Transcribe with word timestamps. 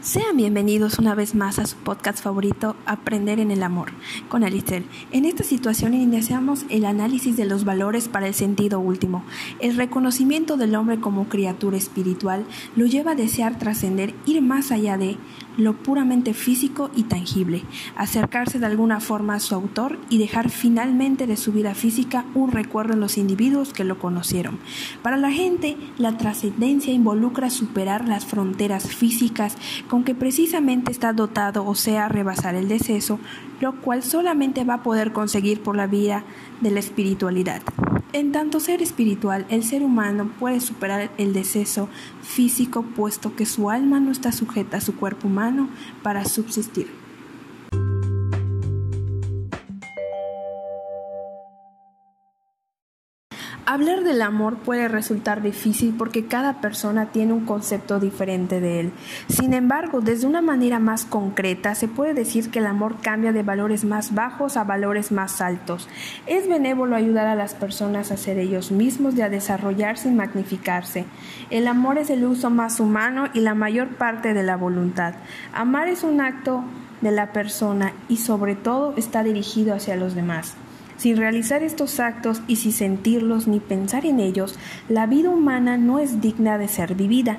Sean 0.00 0.36
bienvenidos 0.36 1.00
una 1.00 1.16
vez 1.16 1.34
más 1.34 1.58
a 1.58 1.66
su 1.66 1.76
podcast 1.76 2.22
favorito, 2.22 2.76
Aprender 2.86 3.40
en 3.40 3.50
el 3.50 3.64
Amor, 3.64 3.90
con 4.28 4.44
Alistair. 4.44 4.84
En 5.10 5.24
esta 5.24 5.42
situación 5.42 5.92
iniciamos 5.92 6.66
el 6.70 6.84
análisis 6.84 7.36
de 7.36 7.44
los 7.44 7.64
valores 7.64 8.06
para 8.06 8.28
el 8.28 8.34
sentido 8.34 8.78
último. 8.78 9.24
El 9.58 9.76
reconocimiento 9.76 10.56
del 10.56 10.76
hombre 10.76 11.00
como 11.00 11.28
criatura 11.28 11.76
espiritual 11.76 12.44
lo 12.76 12.86
lleva 12.86 13.10
a 13.10 13.16
desear 13.16 13.58
trascender, 13.58 14.14
ir 14.24 14.40
más 14.40 14.70
allá 14.70 14.96
de 14.96 15.16
lo 15.56 15.74
puramente 15.74 16.32
físico 16.32 16.90
y 16.94 17.02
tangible, 17.02 17.64
acercarse 17.96 18.60
de 18.60 18.66
alguna 18.66 19.00
forma 19.00 19.34
a 19.34 19.40
su 19.40 19.56
autor 19.56 19.98
y 20.08 20.18
dejar 20.18 20.48
finalmente 20.50 21.26
de 21.26 21.36
su 21.36 21.52
vida 21.52 21.74
física 21.74 22.24
un 22.34 22.52
recuerdo 22.52 22.92
en 22.92 23.00
los 23.00 23.18
individuos 23.18 23.72
que 23.72 23.82
lo 23.82 23.98
conocieron. 23.98 24.60
Para 25.02 25.16
la 25.16 25.32
gente, 25.32 25.76
la 25.98 26.16
trascendencia 26.16 26.92
involucra 26.92 27.50
superar 27.50 28.06
las 28.06 28.24
fronteras 28.24 28.94
físicas 28.94 29.56
con 29.88 30.04
que 30.04 30.14
precisamente 30.14 30.92
está 30.92 31.12
dotado, 31.12 31.64
o 31.64 31.74
sea, 31.74 32.08
rebasar 32.08 32.54
el 32.54 32.68
deceso, 32.68 33.18
lo 33.60 33.80
cual 33.80 34.02
solamente 34.02 34.64
va 34.64 34.74
a 34.74 34.82
poder 34.82 35.12
conseguir 35.12 35.62
por 35.62 35.76
la 35.76 35.86
vía 35.86 36.24
de 36.60 36.70
la 36.70 36.80
espiritualidad. 36.80 37.62
En 38.12 38.32
tanto 38.32 38.60
ser 38.60 38.80
espiritual, 38.80 39.46
el 39.50 39.62
ser 39.64 39.82
humano 39.82 40.30
puede 40.38 40.60
superar 40.60 41.10
el 41.18 41.32
deceso 41.32 41.88
físico 42.22 42.82
puesto 42.82 43.36
que 43.36 43.46
su 43.46 43.70
alma 43.70 44.00
no 44.00 44.12
está 44.12 44.32
sujeta 44.32 44.78
a 44.78 44.80
su 44.80 44.96
cuerpo 44.96 45.28
humano 45.28 45.68
para 46.02 46.24
subsistir. 46.24 47.07
Hablar 53.70 54.02
del 54.02 54.22
amor 54.22 54.56
puede 54.56 54.88
resultar 54.88 55.42
difícil 55.42 55.94
porque 55.98 56.24
cada 56.24 56.62
persona 56.62 57.12
tiene 57.12 57.34
un 57.34 57.44
concepto 57.44 58.00
diferente 58.00 58.62
de 58.62 58.80
él. 58.80 58.92
Sin 59.28 59.52
embargo, 59.52 60.00
desde 60.00 60.26
una 60.26 60.40
manera 60.40 60.78
más 60.78 61.04
concreta, 61.04 61.74
se 61.74 61.86
puede 61.86 62.14
decir 62.14 62.50
que 62.50 62.60
el 62.60 62.66
amor 62.66 62.96
cambia 63.02 63.30
de 63.30 63.42
valores 63.42 63.84
más 63.84 64.14
bajos 64.14 64.56
a 64.56 64.64
valores 64.64 65.12
más 65.12 65.42
altos. 65.42 65.86
Es 66.26 66.48
benévolo 66.48 66.96
ayudar 66.96 67.26
a 67.26 67.34
las 67.34 67.52
personas 67.52 68.10
a 68.10 68.16
ser 68.16 68.38
ellos 68.38 68.70
mismos 68.70 69.14
y 69.16 69.20
a 69.20 69.28
desarrollarse 69.28 70.08
y 70.08 70.12
magnificarse. 70.12 71.04
El 71.50 71.68
amor 71.68 71.98
es 71.98 72.08
el 72.08 72.24
uso 72.24 72.48
más 72.48 72.80
humano 72.80 73.26
y 73.34 73.40
la 73.40 73.54
mayor 73.54 73.88
parte 73.98 74.32
de 74.32 74.44
la 74.44 74.56
voluntad. 74.56 75.12
Amar 75.52 75.88
es 75.88 76.04
un 76.04 76.22
acto 76.22 76.64
de 77.02 77.10
la 77.10 77.34
persona 77.34 77.92
y 78.08 78.16
sobre 78.16 78.54
todo 78.54 78.94
está 78.96 79.22
dirigido 79.22 79.74
hacia 79.74 79.94
los 79.94 80.14
demás. 80.14 80.56
Sin 80.98 81.16
realizar 81.16 81.62
estos 81.62 82.00
actos 82.00 82.42
y 82.48 82.56
sin 82.56 82.72
sentirlos 82.72 83.46
ni 83.46 83.60
pensar 83.60 84.04
en 84.04 84.18
ellos, 84.18 84.58
la 84.88 85.06
vida 85.06 85.30
humana 85.30 85.78
no 85.78 86.00
es 86.00 86.20
digna 86.20 86.58
de 86.58 86.66
ser 86.66 86.96
vivida. 86.96 87.38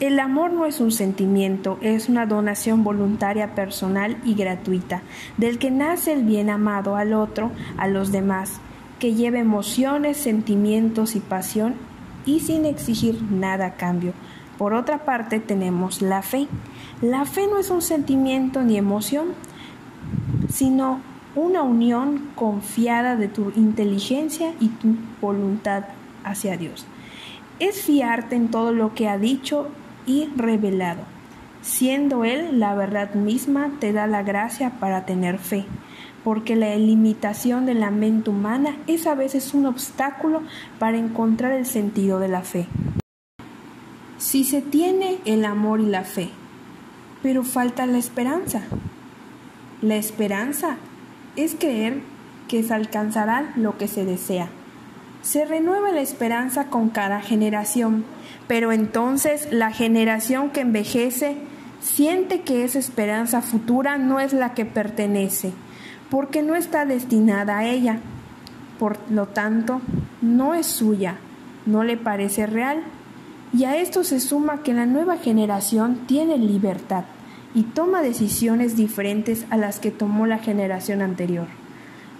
El 0.00 0.18
amor 0.18 0.52
no 0.52 0.66
es 0.66 0.80
un 0.80 0.90
sentimiento, 0.90 1.78
es 1.80 2.08
una 2.08 2.26
donación 2.26 2.82
voluntaria 2.82 3.54
personal 3.54 4.16
y 4.24 4.34
gratuita, 4.34 5.02
del 5.36 5.58
que 5.58 5.70
nace 5.70 6.12
el 6.12 6.24
bien 6.24 6.50
amado 6.50 6.96
al 6.96 7.14
otro, 7.14 7.52
a 7.76 7.86
los 7.86 8.10
demás, 8.10 8.60
que 8.98 9.14
lleva 9.14 9.38
emociones, 9.38 10.16
sentimientos 10.16 11.14
y 11.14 11.20
pasión 11.20 11.74
y 12.26 12.40
sin 12.40 12.64
exigir 12.64 13.22
nada 13.30 13.66
a 13.66 13.74
cambio. 13.74 14.12
Por 14.58 14.74
otra 14.74 15.04
parte 15.04 15.38
tenemos 15.38 16.02
la 16.02 16.22
fe. 16.22 16.48
La 17.00 17.24
fe 17.26 17.46
no 17.48 17.60
es 17.60 17.70
un 17.70 17.80
sentimiento 17.80 18.62
ni 18.62 18.76
emoción, 18.76 19.28
sino 20.48 21.00
una 21.38 21.62
unión 21.62 22.30
confiada 22.34 23.14
de 23.14 23.28
tu 23.28 23.52
inteligencia 23.54 24.52
y 24.60 24.68
tu 24.68 24.96
voluntad 25.20 25.84
hacia 26.24 26.56
Dios. 26.56 26.84
Es 27.60 27.82
fiarte 27.82 28.34
en 28.34 28.48
todo 28.48 28.72
lo 28.72 28.94
que 28.94 29.08
ha 29.08 29.18
dicho 29.18 29.68
y 30.04 30.28
revelado. 30.36 31.02
Siendo 31.62 32.24
Él 32.24 32.58
la 32.58 32.74
verdad 32.74 33.14
misma, 33.14 33.70
te 33.78 33.92
da 33.92 34.06
la 34.06 34.22
gracia 34.22 34.78
para 34.80 35.06
tener 35.06 35.38
fe, 35.38 35.64
porque 36.24 36.56
la 36.56 36.74
limitación 36.74 37.66
de 37.66 37.74
la 37.74 37.90
mente 37.90 38.30
humana 38.30 38.76
es 38.88 39.06
a 39.06 39.14
veces 39.14 39.54
un 39.54 39.66
obstáculo 39.66 40.42
para 40.78 40.98
encontrar 40.98 41.52
el 41.52 41.66
sentido 41.66 42.18
de 42.18 42.28
la 42.28 42.42
fe. 42.42 42.66
Si 44.18 44.42
se 44.42 44.60
tiene 44.60 45.18
el 45.24 45.44
amor 45.44 45.80
y 45.80 45.86
la 45.86 46.02
fe, 46.02 46.30
pero 47.22 47.44
falta 47.44 47.86
la 47.86 47.98
esperanza. 47.98 48.62
La 49.80 49.94
esperanza 49.94 50.78
es 51.36 51.54
creer 51.54 52.02
que 52.48 52.62
se 52.62 52.74
alcanzará 52.74 53.52
lo 53.56 53.76
que 53.78 53.88
se 53.88 54.04
desea. 54.04 54.48
Se 55.22 55.44
renueva 55.44 55.92
la 55.92 56.00
esperanza 56.00 56.68
con 56.68 56.88
cada 56.88 57.20
generación, 57.20 58.04
pero 58.46 58.72
entonces 58.72 59.48
la 59.52 59.70
generación 59.70 60.50
que 60.50 60.60
envejece 60.60 61.36
siente 61.80 62.40
que 62.40 62.64
esa 62.64 62.78
esperanza 62.78 63.42
futura 63.42 63.98
no 63.98 64.20
es 64.20 64.32
la 64.32 64.54
que 64.54 64.64
pertenece, 64.64 65.52
porque 66.10 66.42
no 66.42 66.54
está 66.54 66.86
destinada 66.86 67.58
a 67.58 67.66
ella. 67.66 68.00
Por 68.78 68.98
lo 69.10 69.26
tanto, 69.26 69.80
no 70.22 70.54
es 70.54 70.66
suya, 70.66 71.16
no 71.66 71.84
le 71.84 71.96
parece 71.96 72.46
real. 72.46 72.82
Y 73.52 73.64
a 73.64 73.76
esto 73.76 74.04
se 74.04 74.20
suma 74.20 74.62
que 74.62 74.72
la 74.72 74.86
nueva 74.86 75.16
generación 75.16 76.06
tiene 76.06 76.38
libertad 76.38 77.04
y 77.54 77.62
toma 77.62 78.02
decisiones 78.02 78.76
diferentes 78.76 79.46
a 79.50 79.56
las 79.56 79.78
que 79.78 79.90
tomó 79.90 80.26
la 80.26 80.38
generación 80.38 81.02
anterior, 81.02 81.46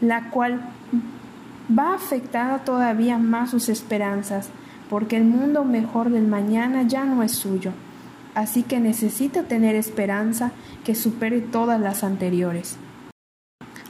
la 0.00 0.30
cual 0.30 0.60
va 1.76 1.92
a 1.92 1.96
afectar 1.96 2.64
todavía 2.64 3.18
más 3.18 3.50
sus 3.50 3.68
esperanzas, 3.68 4.48
porque 4.88 5.16
el 5.16 5.24
mundo 5.24 5.64
mejor 5.64 6.10
del 6.10 6.26
mañana 6.26 6.82
ya 6.82 7.04
no 7.04 7.22
es 7.22 7.32
suyo, 7.32 7.72
así 8.34 8.62
que 8.62 8.80
necesita 8.80 9.42
tener 9.42 9.74
esperanza 9.74 10.52
que 10.84 10.94
supere 10.94 11.40
todas 11.40 11.80
las 11.80 12.04
anteriores. 12.04 12.76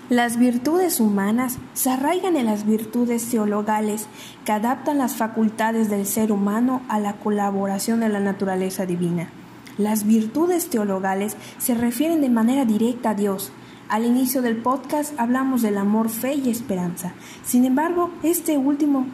Las 0.09 0.39
virtudes 0.39 1.01
humanas 1.01 1.59
se 1.75 1.91
arraigan 1.91 2.37
en 2.37 2.47
las 2.47 2.65
virtudes 2.65 3.29
teologales 3.29 4.07
que 4.47 4.53
adaptan 4.53 4.97
las 4.97 5.17
facultades 5.17 5.91
del 5.91 6.07
ser 6.07 6.33
humano 6.33 6.81
a 6.89 6.99
la 6.99 7.13
colaboración 7.13 8.01
de 8.01 8.09
la 8.09 8.19
naturaleza 8.19 8.87
divina. 8.87 9.29
Las 9.79 10.05
virtudes 10.05 10.71
teologales 10.71 11.37
se 11.59 11.73
refieren 11.75 12.21
de 12.21 12.29
manera 12.29 12.65
directa 12.65 13.11
a 13.11 13.15
Dios. 13.15 13.53
Al 13.89 14.05
inicio 14.05 14.43
del 14.43 14.57
podcast 14.57 15.19
hablamos 15.21 15.63
del 15.63 15.79
amor, 15.79 16.09
fe 16.09 16.35
y 16.35 16.51
esperanza. 16.51 17.13
Sin 17.45 17.65
embargo, 17.65 18.11
este 18.25 18.59
último 18.59 19.07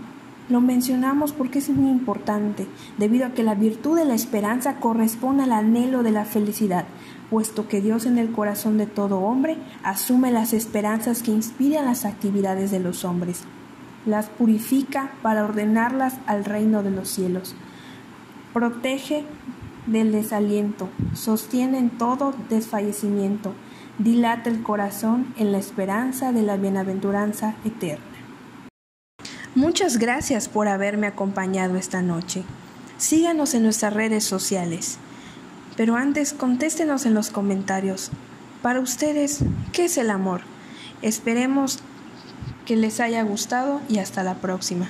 lo 0.49 0.63
mencionamos 0.63 1.33
porque 1.33 1.59
es 1.59 1.69
muy 1.69 1.91
importante, 1.91 2.67
debido 2.97 3.27
a 3.27 3.31
que 3.31 3.43
la 3.43 3.55
virtud 3.55 3.99
de 3.99 4.07
la 4.07 4.15
esperanza 4.15 4.77
corresponde 4.77 5.43
al 5.43 5.53
anhelo 5.53 6.03
de 6.03 6.13
la 6.13 6.25
felicidad, 6.25 6.87
puesto 7.29 7.69
que 7.69 7.83
Dios 7.83 8.07
en 8.07 8.17
el 8.17 8.33
corazón 8.33 8.79
de 8.79 8.87
todo 8.87 9.21
hombre 9.21 9.59
asume 9.83 10.31
las 10.31 10.55
esperanzas 10.55 11.23
que 11.23 11.31
inspiran 11.31 11.85
las 11.85 12.07
actividades 12.07 12.71
de 12.71 12.81
los 12.81 13.05
hombres, 13.05 13.45
las 14.07 14.31
purifica 14.31 15.13
para 15.21 15.45
ordenarlas 15.45 16.17
al 16.27 16.45
reino 16.47 16.83
de 16.83 16.91
los 16.91 17.09
cielos, 17.09 17.55
protege 18.53 19.25
del 19.87 20.13
desaliento, 20.13 20.89
sostiene 21.15 21.79
en 21.79 21.91
todo 21.91 22.35
desfallecimiento, 22.49 23.55
dilata 23.99 24.51
el 24.51 24.63
corazón 24.63 25.35
en 25.37 25.53
la 25.53 25.59
esperanza 25.59 26.33
de 26.33 26.43
la 26.43 26.57
bienaventuranza 26.57 27.55
eterna. 27.65 28.05
Muchas 29.55 29.99
gracias 29.99 30.49
por 30.49 30.67
haberme 30.67 31.07
acompañado 31.07 31.77
esta 31.77 32.03
noche. 32.03 32.43
Síganos 32.97 33.55
en 33.55 33.63
nuestras 33.63 33.95
redes 33.95 34.25
sociales. 34.25 34.99
Pero 35.77 35.97
antes 35.97 36.33
contéstenos 36.33 37.07
en 37.07 37.15
los 37.15 37.31
comentarios. 37.31 38.11
Para 38.63 38.81
ustedes, 38.81 39.41
¿qué 39.73 39.85
es 39.85 39.99
el 39.99 40.11
amor? 40.11 40.43
Esperemos 41.03 41.81
que 42.65 42.77
les 42.77 43.01
haya 43.01 43.23
gustado 43.23 43.81
y 43.89 43.99
hasta 43.99 44.23
la 44.23 44.35
próxima. 44.35 44.89